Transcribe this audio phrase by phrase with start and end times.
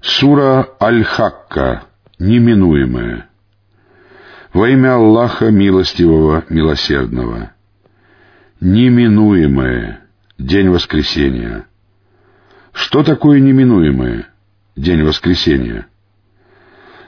[0.00, 1.82] Сура Аль-Хакка,
[2.18, 3.28] неминуемая.
[4.52, 7.52] Во имя Аллаха Милостивого, Милосердного.
[8.60, 10.00] Неминуемое.
[10.38, 11.66] День воскресения.
[12.72, 14.28] Что такое неминуемое?
[14.76, 15.88] День воскресения.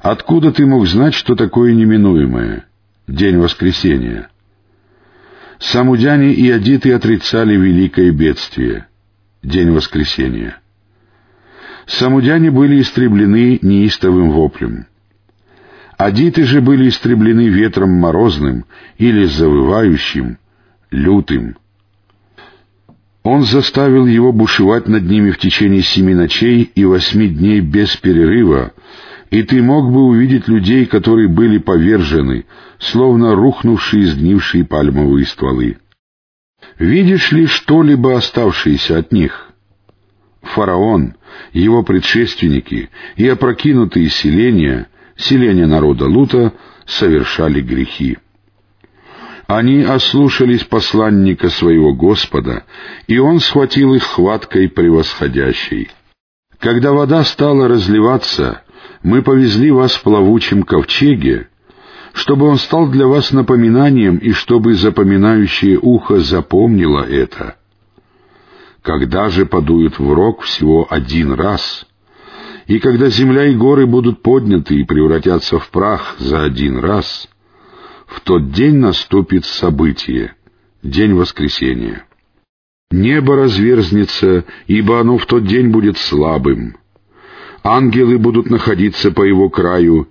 [0.00, 2.64] Откуда ты мог знать, что такое неминуемое?
[3.06, 4.30] День воскресения.
[5.58, 8.86] Самудяне и адиты отрицали великое бедствие.
[9.42, 10.60] День воскресения.
[11.88, 14.86] Самудяне были истреблены неистовым воплем.
[15.96, 18.66] Адиты же были истреблены ветром морозным
[18.98, 20.36] или завывающим,
[20.90, 21.56] лютым.
[23.22, 28.72] Он заставил его бушевать над ними в течение семи ночей и восьми дней без перерыва,
[29.30, 32.44] и ты мог бы увидеть людей, которые были повержены,
[32.78, 35.78] словно рухнувшие сгнившие пальмовые стволы.
[36.78, 39.47] Видишь ли что-либо оставшееся от них?
[40.48, 41.14] Фараон,
[41.52, 46.52] его предшественники и опрокинутые селения, селения народа Лута,
[46.86, 48.18] совершали грехи.
[49.46, 52.64] Они ослушались посланника своего Господа,
[53.06, 55.90] и он схватил их хваткой превосходящей.
[56.58, 58.62] Когда вода стала разливаться,
[59.02, 61.48] мы повезли вас в плавучем ковчеге,
[62.12, 67.56] чтобы он стал для вас напоминанием и чтобы запоминающее ухо запомнило это—
[68.88, 71.86] когда же подует в рог всего один раз,
[72.66, 77.28] и когда земля и горы будут подняты и превратятся в прах за один раз,
[78.06, 80.36] в тот день наступит событие,
[80.82, 82.06] день воскресения.
[82.90, 86.78] Небо разверзнется, ибо оно в тот день будет слабым.
[87.62, 90.08] Ангелы будут находиться по его краю,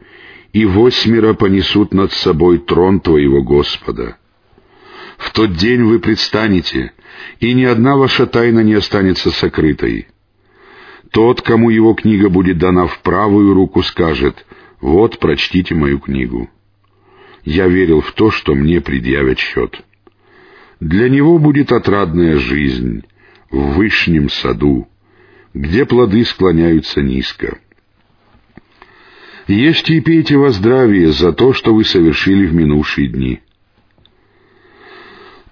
[0.54, 4.18] и восьмеро понесут над собой трон твоего Господа.
[5.18, 6.94] В тот день вы предстанете,
[7.40, 10.08] и ни одна ваша тайна не останется сокрытой.
[11.12, 14.46] Тот, кому его книга будет дана в правую руку, скажет,
[14.80, 16.50] «Вот, прочтите мою книгу».
[17.44, 19.82] Я верил в то, что мне предъявят счет.
[20.80, 23.04] Для него будет отрадная жизнь
[23.50, 24.88] в вышнем саду,
[25.54, 27.58] где плоды склоняются низко.
[29.48, 33.40] Ешьте и пейте во здравие за то, что вы совершили в минувшие дни.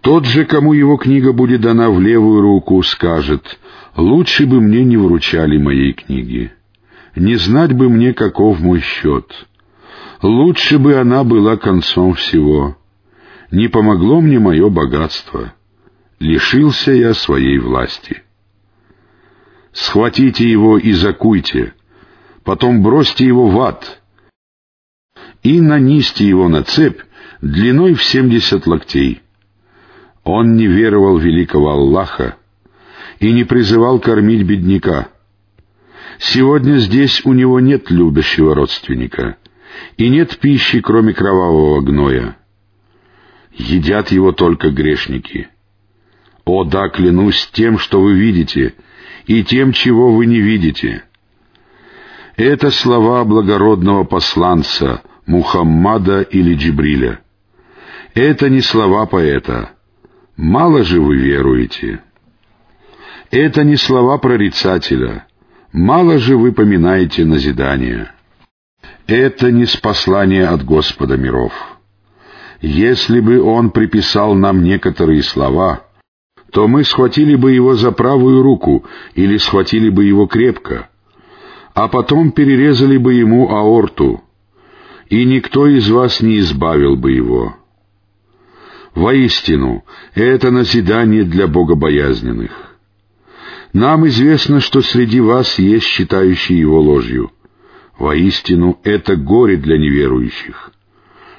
[0.06, 3.60] Тот же, кому его книга будет дана в левую руку, скажет,
[3.98, 6.52] «Лучше бы мне не вручали моей книги.
[7.16, 9.48] Не знать бы мне, каков мой счет.
[10.22, 12.78] Лучше бы она была концом всего.
[13.50, 15.56] Не помогло мне мое богатство.
[16.20, 18.22] Лишился я своей власти.
[19.72, 21.74] Схватите его и закуйте,
[22.44, 24.04] потом бросьте его в ад
[25.42, 27.00] и нанисьте его на цепь
[27.42, 29.25] длиной в семьдесят локтей»
[30.26, 32.38] Он не веровал великого Аллаха
[33.20, 35.10] и не призывал кормить бедняка.
[36.18, 39.38] Сегодня здесь у него нет любящего родственника,
[39.98, 42.38] и нет пищи, кроме кровавого гноя.
[43.54, 45.48] Едят его только грешники.
[46.44, 48.74] О да, клянусь тем, что вы видите,
[49.28, 51.04] и тем, чего вы не видите.
[52.36, 57.20] Это слова благородного посланца Мухаммада или Джибриля.
[58.16, 59.72] Это не слова поэта—
[60.38, 62.02] Мало же вы веруете.
[63.32, 65.28] Это не слова прорицателя.
[65.72, 68.12] Мало же вы поминаете назидание.
[69.08, 71.54] Это не спаслание от Господа миров.
[72.62, 75.86] Если бы Он приписал нам некоторые слова,
[76.52, 80.90] то мы схватили бы его за правую руку или схватили бы его крепко,
[81.74, 84.24] а потом перерезали бы ему аорту,
[85.10, 87.56] и никто из вас не избавил бы его.
[88.96, 89.84] Воистину,
[90.14, 92.78] это назидание для богобоязненных.
[93.74, 97.30] Нам известно, что среди вас есть считающие его ложью.
[98.00, 100.72] Воистину, это горе для неверующих.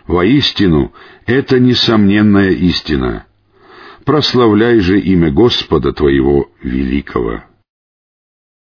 [0.07, 0.93] Воистину,
[1.25, 3.25] это несомненная истина.
[4.05, 7.43] Прославляй же имя Господа твоего великого.